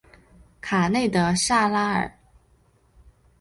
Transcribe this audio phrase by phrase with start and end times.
[0.61, 2.11] 卡内德萨拉尔。